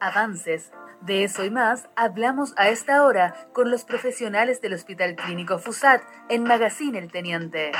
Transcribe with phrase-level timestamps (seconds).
[0.00, 0.70] avances.
[1.00, 6.02] De eso y más hablamos a esta hora con los profesionales del Hospital Clínico FUSAT
[6.28, 7.72] en Magazine El Teniente.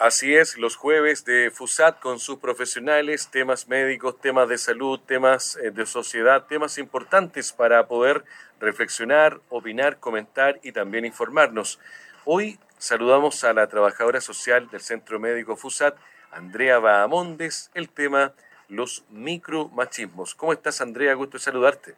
[0.00, 5.56] Así es, los jueves de FUSAT con sus profesionales, temas médicos, temas de salud, temas
[5.56, 8.24] eh, de sociedad, temas importantes para poder
[8.60, 11.80] reflexionar, opinar, comentar y también informarnos.
[12.24, 15.96] Hoy saludamos a la trabajadora social del Centro Médico FUSAT,
[16.30, 18.34] Andrea Bahamondes, el tema
[18.68, 20.34] los micromachismos.
[20.34, 21.14] ¿Cómo estás, Andrea?
[21.14, 21.94] Gusto saludarte.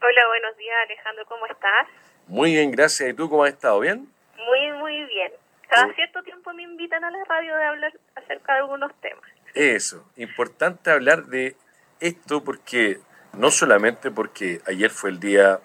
[0.00, 1.24] Hola, buenos días, Alejandro.
[1.26, 1.88] ¿Cómo estás?
[2.26, 3.10] Muy bien, gracias.
[3.10, 3.80] ¿Y tú cómo has estado?
[3.80, 4.08] ¿Bien?
[4.36, 5.32] Muy, muy bien.
[5.68, 9.24] Cada cierto tiempo me invitan a la radio de hablar acerca de algunos temas.
[9.54, 11.56] Eso, importante hablar de
[12.00, 13.00] esto porque
[13.32, 15.60] no solamente porque ayer fue el Día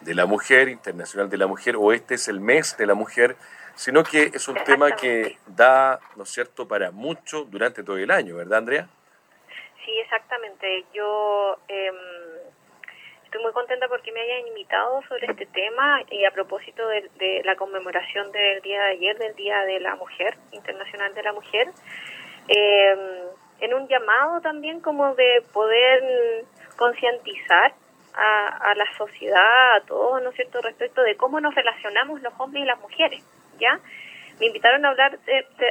[0.00, 3.36] de la Mujer, Internacional de la Mujer, o este es el mes de la mujer,
[3.74, 8.10] sino que es un tema que da, ¿no es cierto?, para mucho durante todo el
[8.10, 8.88] año, ¿verdad, Andrea?
[9.84, 10.84] Sí, exactamente.
[10.94, 11.94] Yo em,
[13.24, 17.54] estoy muy contenta porque me hayan invitado sobre este tema y a propósito de, la
[17.56, 21.68] conmemoración del día de ayer, del Día de la Mujer, Internacional de la Mujer,
[22.48, 22.98] em,
[23.60, 26.44] en un llamado también como de poder
[26.76, 27.74] concientizar
[28.14, 32.62] a, la sociedad, a todos, ¿no es cierto?, respecto de cómo nos relacionamos los hombres
[32.62, 33.24] y las mujeres,
[33.58, 33.80] ¿ya?
[34.38, 35.18] Me invitaron a hablar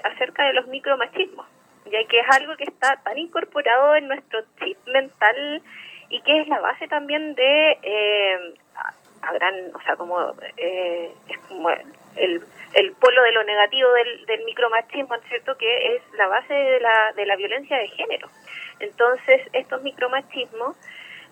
[0.04, 1.48] acerca de los micromachismos
[1.86, 5.62] ya que es algo que está tan incorporado en nuestro chip mental
[6.10, 10.20] y que es la base también de eh, a, gran, o sea, como
[10.58, 12.42] eh, es como el,
[12.74, 15.58] el polo de lo negativo del, del micromachismo, ¿cierto?
[15.58, 18.30] Que es la base de la, de la violencia de género.
[18.80, 20.76] Entonces, estos micromachismos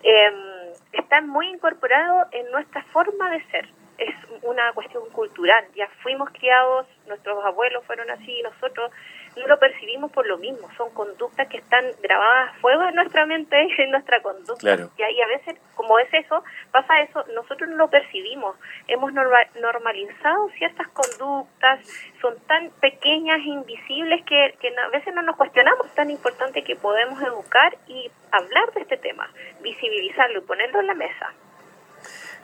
[0.02, 3.68] eh, están muy incorporados en nuestra forma de ser.
[3.98, 5.64] Es una cuestión cultural.
[5.74, 8.90] Ya fuimos criados, nuestros abuelos fueron así, nosotros
[9.36, 13.26] no lo percibimos por lo mismo, son conductas que están grabadas a fuego en nuestra
[13.26, 14.88] mente, en nuestra conducta.
[14.96, 18.56] Y a veces, como es eso, pasa eso, nosotros no lo percibimos.
[18.88, 21.80] Hemos normalizado ciertas conductas,
[22.20, 25.86] son tan pequeñas e invisibles que, que a veces no nos cuestionamos.
[25.86, 30.86] Es tan importante que podemos educar y hablar de este tema, visibilizarlo y ponerlo en
[30.86, 31.32] la mesa.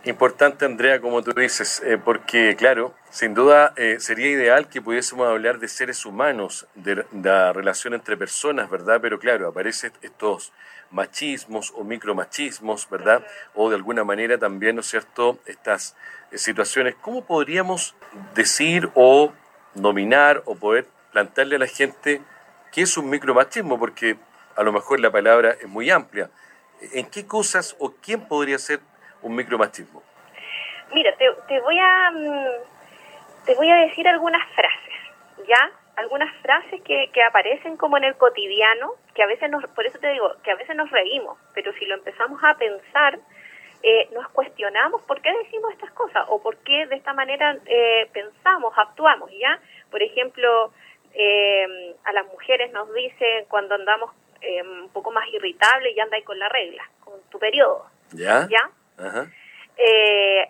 [0.05, 5.27] Importante, Andrea, como tú dices, eh, porque, claro, sin duda eh, sería ideal que pudiésemos
[5.27, 9.01] hablar de seres humanos, de, la relación entre personas, ¿verdad?
[9.03, 10.53] Pero, claro, aparecen estos
[10.93, 13.27] machismos o micromachismos, ¿verdad?
[13.55, 15.97] O de alguna manera también, ¿no es cierto?, estas
[16.31, 16.95] eh, situaciones.
[17.01, 17.97] ¿Cómo podríamos
[18.37, 19.33] decir o
[19.75, 22.23] nominar o poder plantearle a la gente
[22.71, 23.81] qué es un micromachismo?
[23.81, 24.17] Porque
[24.55, 26.31] a lo mejor la palabra es muy amplia.
[26.93, 28.81] ¿En qué cosas o quién podría ser
[29.23, 30.03] un micromachismo?
[30.93, 35.71] Mira, te, voy a mm, te voy a decir algunas frases, ¿ya?
[35.97, 39.99] Algunas frases que, que aparecen como en el cotidiano, que a veces nos, por eso
[39.99, 43.19] te digo, que a veces nos reímos, pero si lo empezamos a pensar,
[43.83, 48.09] eh, nos cuestionamos por qué decimos estas cosas o por qué de esta manera eh,
[48.13, 49.61] pensamos, actuamos, ¿ya?
[49.89, 50.73] Por ejemplo,
[51.15, 54.11] eh, a las mujeres nos dicen cuando andamos
[54.83, 58.47] un poco más irritables y andáis con la regla, con tu periodo, ¿ya?
[58.49, 58.71] ¿ya?
[59.77, 60.49] Eh,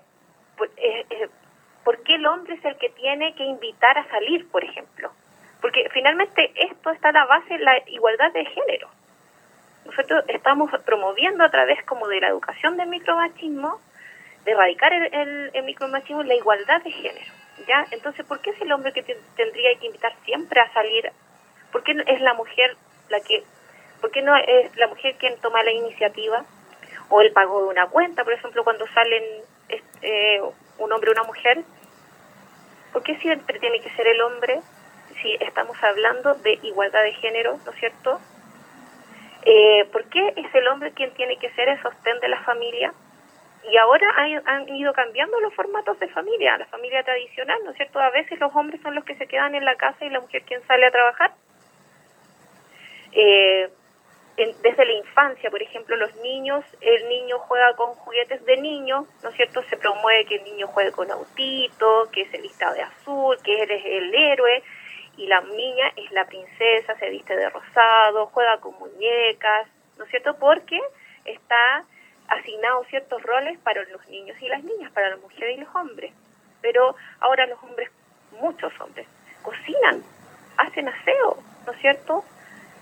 [0.56, 1.28] pues, eh, eh,
[1.84, 5.10] ¿Por qué el hombre es el que tiene que invitar a salir, por ejemplo?
[5.60, 8.88] Porque finalmente esto está a la base de la igualdad de género.
[9.84, 13.81] Nosotros estamos promoviendo a través como de la educación del micromachismo,
[14.44, 17.32] de erradicar el, el, micromachismo, la igualdad de género.
[17.66, 17.86] ¿ya?
[17.91, 21.10] Entonces, ¿por qué es el hombre que tendría que invitar siempre a salir?
[21.72, 22.76] ¿Por qué es la mujer
[23.09, 23.44] la que,
[24.00, 26.44] por qué no es la mujer quien toma la iniciativa?
[27.09, 29.23] O el pago de una cuenta, por ejemplo, cuando salen
[30.03, 30.41] eh,
[30.79, 31.63] un hombre o una mujer.
[32.93, 34.61] ¿Por qué siempre tiene que ser el hombre
[35.21, 38.21] si estamos hablando de igualdad de género, ¿no es cierto?
[39.45, 42.93] Eh, ¿Por qué es el hombre quien tiene que ser el sostén de la familia?
[43.71, 44.07] Y ahora
[44.47, 47.99] han, ido cambiando los formatos de familia, la familia tradicional, ¿no es cierto?
[47.99, 50.43] A veces los hombres son los que se quedan en la casa y la mujer
[50.43, 51.33] quien sale a trabajar.
[53.13, 53.69] Eh,
[54.62, 59.30] desde la infancia, por ejemplo, los niños, el niño juega con juguetes de niño, ¿no
[59.30, 59.63] es cierto?
[59.65, 63.83] Se promueve que el niño juegue con autito, que se vista de azul, que eres
[63.84, 64.63] el héroe,
[65.16, 69.66] y la niña es la princesa, se viste de rosado, juega con muñecas,
[69.97, 70.36] ¿no es cierto?
[70.39, 70.80] Porque
[71.24, 71.84] está
[72.28, 76.13] asignado ciertos roles para los niños y las niñas, para las mujeres y los hombres.
[76.63, 77.91] Pero ahora los hombres,
[78.41, 79.09] muchos hombres,
[79.42, 80.04] cocinan,
[80.57, 82.24] hacen aseo, ¿no es cierto?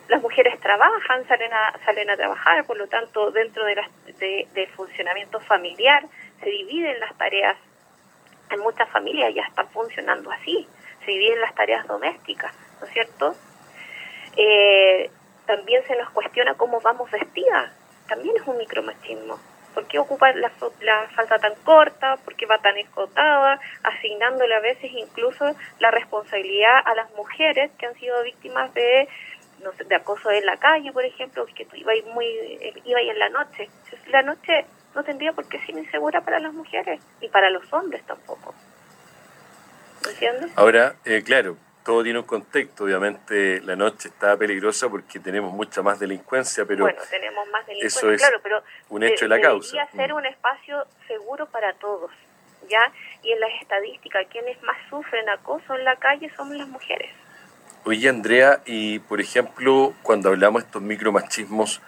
[0.08, 3.88] Las mujeres trabajan, salen a, salen a trabajar, por lo tanto, dentro de las,
[4.18, 6.04] del funcionamiento familiar
[6.40, 7.56] se dividen las tareas.
[8.50, 10.68] En muchas familias ya están funcionando así,
[11.04, 13.34] se dividen las tareas domésticas, ¿no es cierto?
[14.36, 15.10] Eh,
[15.46, 17.72] también se nos cuestiona cómo vamos vestidas,
[18.08, 19.38] también es un micromachismo.
[19.74, 20.50] ¿Por qué ocupa la,
[20.80, 22.16] la falda tan corta?
[22.24, 23.60] ¿Por qué va tan escotada?
[23.82, 29.06] Asignándole a veces incluso la responsabilidad a las mujeres que han sido víctimas de
[29.66, 32.26] no sé, de acoso en la calle, por ejemplo, que tú ibas muy
[32.84, 33.68] iba en la noche.
[34.08, 34.64] La noche
[34.94, 38.54] no tendría por qué ser insegura para las mujeres y para los hombres tampoco.
[40.08, 40.52] ¿Entiendes?
[40.54, 42.84] Ahora, eh, claro, todo tiene un contexto.
[42.84, 47.98] Obviamente la noche está peligrosa porque tenemos mucha más delincuencia, pero bueno, tenemos más delincuencia,
[47.98, 49.76] eso es claro, pero un hecho de la causa.
[49.76, 52.12] Debería ser un espacio seguro para todos,
[52.68, 52.92] ¿ya?
[53.24, 57.10] Y en las estadísticas, quienes más sufren acoso en la calle son las mujeres.
[57.88, 61.80] Oye, Andrea, y por ejemplo, cuando hablamos de estos micromachismos,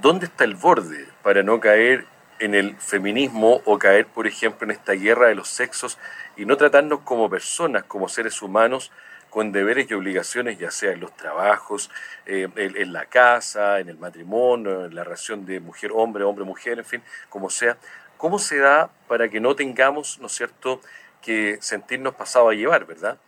[0.00, 2.06] ¿dónde está el borde para no caer
[2.40, 5.96] en el feminismo o caer, por ejemplo, en esta guerra de los sexos
[6.36, 8.90] y no tratarnos como personas, como seres humanos,
[9.30, 11.88] con deberes y obligaciones, ya sea en los trabajos,
[12.26, 17.02] eh, en, la casa, en el matrimonio, en la relación de mujer-hombre, hombre-mujer, en fin,
[17.28, 17.76] como sea.
[18.16, 20.80] ¿Cómo se da para que no tengamos, ¿no es cierto?,
[21.20, 23.18] que sentirnos pasado a llevar, ¿verdad?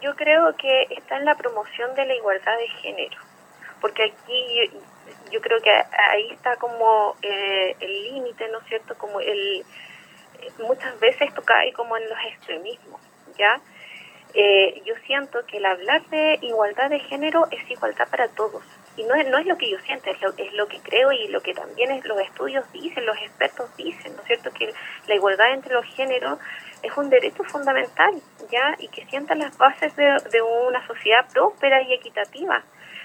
[0.00, 3.18] Yo, creo que está en la promoción de la igualdad de género,
[3.80, 4.80] porque aquí yo,
[5.30, 9.64] yo creo que ahí está como eh, el límite, ¿no es cierto?, como el...
[10.60, 13.00] Muchas veces esto cae como en los extremismos,
[13.36, 13.60] ¿ya?,
[14.34, 18.62] eh, yo siento que el hablar de igualdad de género es igualdad para todos.
[18.96, 21.12] Y no es, no es lo que yo siento, es lo, es lo que creo
[21.12, 24.50] y lo que también es, los estudios dicen, los expertos dicen, ¿no es cierto?
[24.52, 24.74] Que
[25.06, 26.38] la igualdad entre los géneros
[26.82, 28.14] es un derecho fundamental,
[28.50, 28.76] ¿ya?
[28.78, 32.62] Y que sientan las bases de, de una sociedad próspera y equitativa.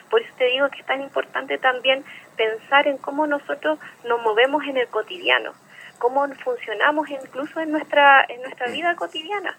[0.10, 2.04] Por eso te digo que es tan importante también
[2.38, 5.54] pensar en cómo nosotros nos movemos en el cotidiano,
[5.98, 9.57] cómo funcionamos incluso en nuestra, en nuestra vida cotidiana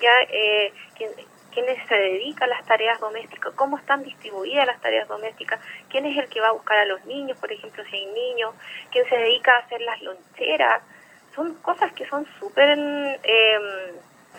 [0.00, 1.10] ya eh, quién,
[1.52, 6.16] quiénes se dedica a las tareas domésticas, cómo están distribuidas las tareas domésticas, quién es
[6.18, 8.54] el que va a buscar a los niños, por ejemplo, si hay niños,
[8.90, 10.82] quién se dedica a hacer las loncheras,
[11.34, 13.58] son cosas que son súper eh,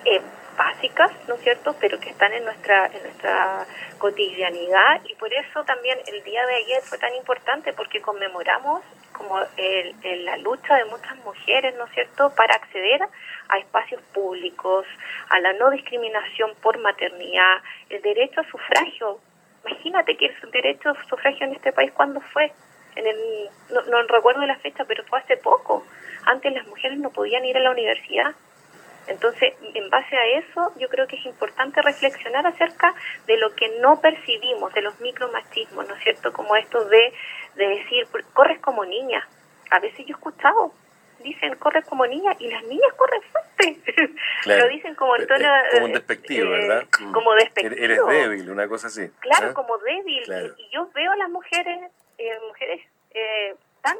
[0.07, 0.21] eh,
[0.57, 3.65] básicas, ¿no es cierto?, pero que están en nuestra, en nuestra
[4.00, 8.81] cotidianidad y por eso también el día de ayer fue tan importante porque conmemoramos
[9.12, 13.01] como el, la lucha de muchas mujeres, ¿no es cierto?, para acceder
[13.50, 14.86] a espacios públicos,
[15.30, 17.57] a la no discriminación por maternidad,
[17.89, 19.19] el derecho a sufragio.
[19.65, 22.51] Imagínate que el derecho a sufragio en este país, ¿cuándo fue?
[22.95, 25.86] En el, no, no recuerdo la fecha, pero fue hace poco.
[26.25, 28.33] Antes las mujeres no podían ir a la universidad.
[29.07, 32.94] Entonces, en base a eso, yo creo que es importante reflexionar acerca
[33.25, 36.33] de lo que no percibimos, de los micromachismos, ¿no es cierto?
[36.33, 37.13] Como esto de,
[37.56, 39.27] de decir, corres como niña.
[39.71, 40.74] A veces yo he escuchado,
[41.24, 43.48] dicen corres como niña y las niñas corren fuerte.
[44.44, 44.65] Claro.
[44.65, 45.50] Lo dicen como en tono...
[45.74, 46.83] como un despectivo, eh, ¿verdad?
[47.12, 47.83] Como despectivo.
[47.83, 49.09] Eres débil, una cosa así.
[49.19, 49.54] Claro, ¿eh?
[49.54, 50.24] como débil.
[50.24, 50.54] Claro.
[50.57, 52.81] Y, yo veo a las mujeres, eh, mujeres
[53.12, 53.98] eh, tan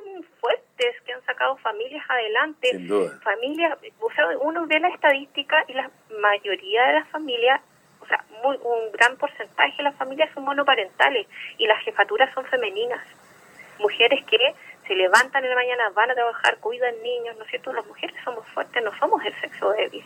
[1.38, 2.70] sacado familias adelante.
[2.72, 3.20] Sin duda.
[3.24, 5.90] Familias, o sea, uno ve la estadística y la
[6.20, 7.62] mayoría de las familias,
[8.02, 12.46] o sea, muy, un gran porcentaje de las familias son monoparentales y las jefaturas son
[12.46, 13.02] femeninas.
[13.80, 14.38] Mujeres que
[14.88, 17.72] se levantan en la mañana, van a trabajar, cuidan niños, ¿no es cierto?
[17.74, 20.04] Las mujeres somos fuertes, no somos el sexo débil.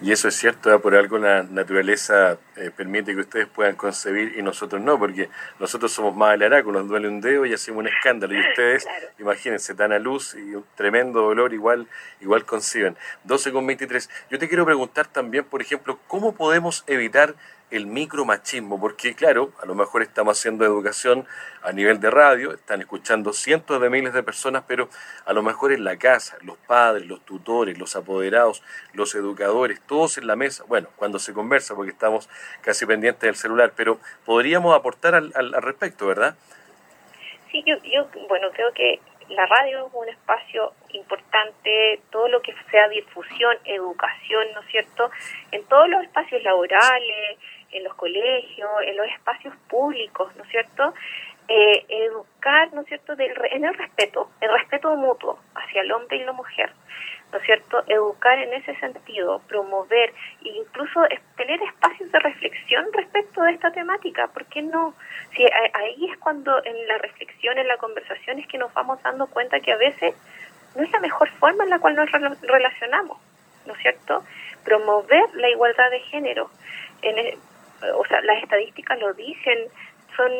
[0.00, 0.78] Y eso es cierto, ¿eh?
[0.78, 5.28] por algo la naturaleza eh, permite que ustedes puedan concebir y nosotros no, porque
[5.58, 8.32] nosotros somos más alaraco, nos duele un dedo y hacemos un escándalo.
[8.34, 9.06] Y ustedes, Claro.
[9.18, 11.88] imagínense, dan a luz y un tremendo dolor igual,
[12.20, 12.96] igual conciben.
[13.24, 14.08] 12 con 23.
[14.30, 17.34] Yo te quiero preguntar también, por ejemplo, ¿cómo podemos evitar
[17.70, 18.80] el micromachismo?
[18.80, 21.26] Porque claro, a lo mejor estamos haciendo educación
[21.62, 24.88] a nivel de radio, están escuchando cientos de miles de personas, pero
[25.24, 30.18] a lo mejor en la casa, los padres, los tutores, los apoderados, los educadores, todos
[30.18, 32.28] en la mesa, bueno, cuando se conversa, porque estamos
[32.62, 36.36] casi pendientes del celular, pero podríamos aportar al, al, al respecto, ¿verdad?
[37.50, 42.54] Sí, yo, yo, bueno, creo que la radio es un espacio importante, todo lo que
[42.70, 45.10] sea difusión, educación, ¿no es cierto?
[45.52, 47.38] En todos los espacios laborales,
[47.72, 50.94] en los colegios, en los espacios públicos, ¿no es cierto?
[51.48, 56.18] Eh, educar, ¿no es cierto?, del, en el respeto, el respeto mutuo hacia el hombre
[56.18, 56.70] y la mujer,
[57.32, 60.12] ¿no es cierto?, educar en ese sentido, promover
[60.44, 61.00] e incluso
[61.36, 64.94] tener espacios de reflexión respecto de esta temática, ¿por qué no?
[65.34, 69.26] Si ahí es cuando en la reflexión, en la conversación es que nos vamos dando
[69.26, 70.14] cuenta que a veces
[70.76, 72.10] no es la mejor forma en la cual nos
[72.42, 73.18] relacionamos,
[73.64, 74.22] ¿no es cierto?
[74.64, 76.50] Promover la igualdad de género,
[77.00, 77.38] en el,
[77.94, 79.58] o sea, las estadísticas lo dicen,
[80.16, 80.32] son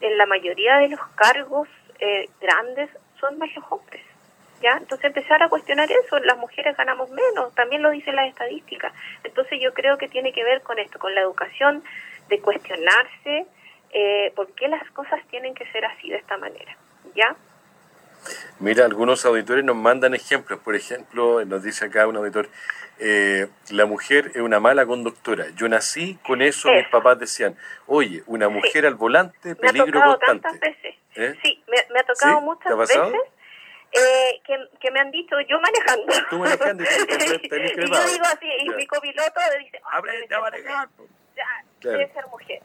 [0.00, 4.02] en la mayoría de los cargos eh, grandes son más los hombres.
[4.62, 4.78] ¿Ya?
[4.78, 8.94] Entonces empezar a cuestionar eso, las mujeres ganamos menos, también lo dicen las estadísticas.
[9.22, 11.84] Entonces yo creo que tiene que ver con esto, con la educación
[12.28, 13.46] de cuestionarse
[13.90, 16.76] eh, por qué las cosas tienen que ser así de esta manera,
[17.14, 17.36] ¿ya?
[18.60, 20.60] Mira, algunos auditores nos mandan ejemplos.
[20.60, 22.48] Por ejemplo, nos dice acá un auditor,
[22.98, 25.46] eh, la mujer es una mala conductora.
[25.56, 30.08] Yo nací con eso, mis papás decían, oye, una mujer al volante, peligro me ha
[30.08, 30.42] constante.
[30.42, 30.94] Tantas veces.
[31.16, 31.34] ¿Eh?
[31.42, 32.98] Sí, me, ha tocado muchas veces.
[33.92, 36.12] Eh, que, que, me han dicho yo manejando.
[36.28, 36.86] Tú manejando y,
[37.46, 40.88] y yo digo así, y mi copiloto dice, oh, aprende a manejar.
[41.36, 42.60] Ya, debe ser mujer.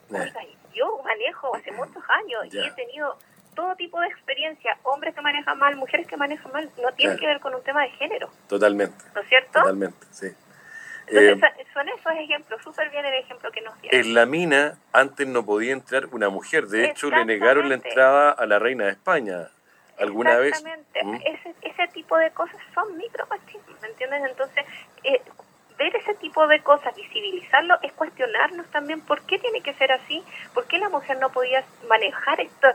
[0.73, 3.17] Yo manejo hace muchos años y he tenido
[3.59, 7.27] todo tipo de experiencia, hombres que manejan mal, mujeres que manejan mal, no tiene que
[7.27, 8.29] ver con un tema de género.
[8.47, 9.03] Totalmente.
[9.13, 9.59] ¿No es cierto?
[9.59, 10.27] Totalmente, sí.
[11.07, 13.99] Entonces, eh, son esos ejemplos, súper bien el ejemplo que nos dieron.
[13.99, 18.31] En la mina antes no podía entrar una mujer, de hecho le negaron la entrada
[18.31, 19.49] a la reina de España
[19.97, 20.53] alguna vez.
[20.53, 21.15] Exactamente, ¿Mm?
[21.15, 24.21] ese, ese tipo de cosas son micromachismos, ¿me entiendes?
[24.23, 24.65] Entonces,
[25.03, 25.21] eh,
[25.79, 30.23] ver ese tipo de cosas, visibilizarlo, es cuestionarnos también por qué tiene que ser así,
[30.53, 32.67] por qué la mujer no podía manejar esto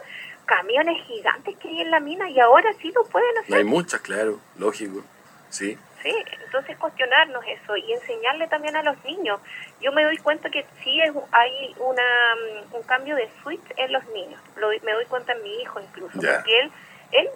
[0.47, 3.57] camiones gigantes que hay en la mina y ahora sí lo pueden hacer.
[3.57, 5.03] hay muchas, claro, lógico,
[5.49, 5.79] sí.
[6.03, 9.41] Sí, entonces cuestionarnos eso y enseñarle también a los niños.
[9.81, 12.03] Yo me doy cuenta que sí hay una,
[12.35, 14.39] mm, un cambio de switch en los niños.
[14.57, 16.71] Lo, me doy cuenta en mi hijo incluso, porque él,
[17.13, 17.31] él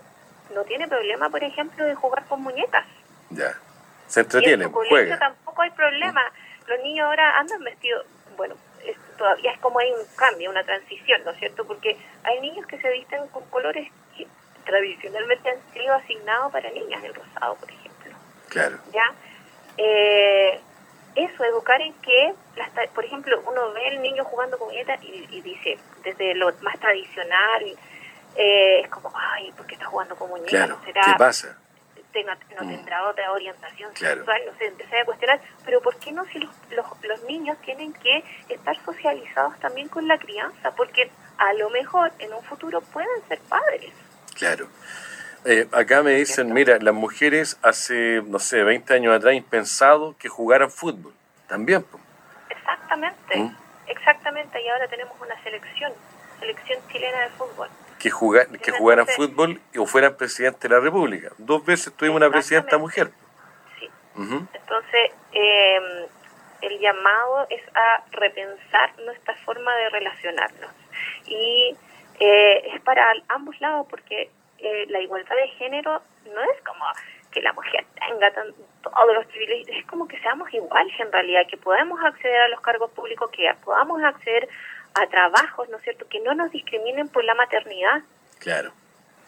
[0.54, 2.84] no tiene problema, por ejemplo, de jugar con muñecas.
[3.30, 3.54] Ya,
[4.06, 6.22] se entretiene, y en tampoco hay problema.
[6.66, 8.04] Los niños ahora andan vestidos,
[8.36, 8.54] bueno,
[9.18, 11.66] todavía es como hay un cambio, una transición, ¿no es cierto?
[11.66, 14.26] Porque hay niños que se visten con colores que
[14.64, 18.14] tradicionalmente han sido asignados para niñas, el rosado, por ejemplo.
[18.48, 18.78] Claro.
[18.92, 19.12] ¿Ya?
[19.76, 20.60] Eh,
[21.14, 22.34] eso, educar en que,
[22.94, 27.64] por ejemplo, uno ve al niño jugando con muñecas y, dice, desde lo más tradicional,
[28.36, 30.70] eh, es como, ay, ¿por qué está jugando con muñecas?
[30.84, 31.58] ¿qué pasa?
[32.24, 32.68] No mm.
[32.68, 36.50] tendrá otra orientación sexual, no sé, empecé a cuestionar, pero ¿por qué no si los,
[37.02, 40.74] los, niños tienen que estar socializados también con la crianza?
[40.74, 43.92] Porque a lo mejor en un futuro pueden ser padres.
[44.34, 44.68] Claro.
[45.44, 50.28] Eh, acá me dicen, mira, las mujeres hace, no sé, 20 años atrás impensado que
[50.28, 51.14] jugaran fútbol.
[51.46, 51.84] También.
[52.50, 53.56] Exactamente, ¿Mm?
[53.86, 54.60] exactamente.
[54.62, 55.92] Y ahora tenemos una selección,
[56.40, 58.10] selección chilena de fútbol que,
[58.62, 61.30] que jugaran fútbol o fueran presidente de la República.
[61.38, 63.10] Dos veces tuvimos una presidenta mujer.
[63.78, 63.88] Sí.
[64.16, 66.06] Entonces, em,
[66.62, 70.70] el llamado es a repensar nuestra forma de relacionarnos.
[71.26, 71.76] Y
[72.20, 76.84] eh, es para ambos lados porque eh, la igualdad de género no es como
[77.30, 78.32] que la mujer tenga
[78.82, 82.60] todos los privilegios, es como que seamos iguales en realidad, que podamos acceder a los
[82.60, 84.48] cargos públicos, que podamos acceder
[84.94, 88.02] a trabajos, ¿no es cierto?, que no nos discriminen por la maternidad.
[88.38, 88.72] Claro.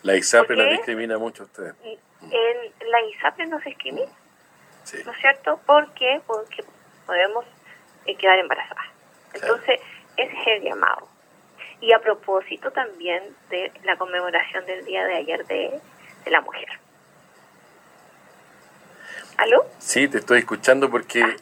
[0.02, 1.74] La ISAPRE nos discrimina mucho a ustedes.
[1.84, 4.10] En la ISAPRE nos discrimina,
[5.04, 5.60] ¿no es cierto?
[5.66, 6.64] Porque, porque
[7.06, 7.44] podemos
[8.06, 8.86] eh, quedar embarazadas.
[9.34, 9.80] Entonces,
[10.16, 11.08] ese es el llamado.
[11.80, 15.80] Y a propósito también de la conmemoración del día de ayer de,
[16.24, 16.68] de la mujer.
[19.36, 19.66] ¿Aló?
[19.78, 21.22] Sí, te estoy escuchando porque...
[21.22, 21.36] Ah.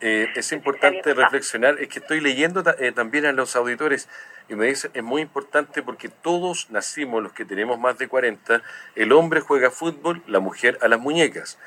[0.00, 4.08] Eh, es importante reflexionar, es que estoy leyendo eh, también a los auditores
[4.48, 8.62] y me dicen, es muy importante porque todos nacimos, los que tenemos más de 40,
[8.94, 11.58] el hombre juega fútbol, la mujer a las muñecas.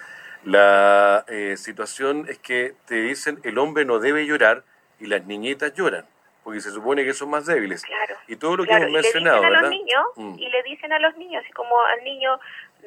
[0.44, 4.64] La eh, situación es que te dicen, el hombre no debe llorar
[5.00, 6.06] y las niñitas lloran
[6.44, 7.84] porque se supone que son más débiles.
[8.28, 9.72] y todo lo que hemos mencionado, ¿verdad?
[10.16, 10.40] Mm.
[10.40, 12.40] Y le dicen a los niños, así como al niño,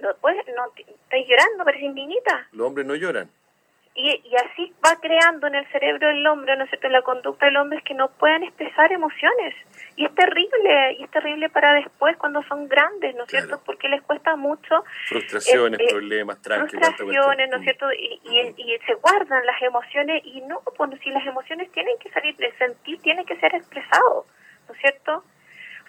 [0.03, 2.49] no, pues, no estás llorando, pareces niñita.
[2.53, 3.31] Los hombres no lloran.
[3.97, 7.47] Y, y así va creando en el cerebro del hombre, ¿no es cierto?, la conducta
[7.47, 9.55] del hombre es que no puedan expresar emociones.
[9.95, 13.89] Y es terrible, y es terrible para después cuando son grandes, ¿no es cierto?, porque
[13.89, 14.83] les cuesta mucho.
[15.07, 18.21] Frustraciones, este, problemas, Frustraciones, ¿no es cierto?, y,
[18.57, 22.53] y, se guardan las emociones y no, cuando si las emociones tienen que salir, de
[22.59, 24.27] sentir tiene que ser expresado,
[24.69, 25.25] ¿no es cierto?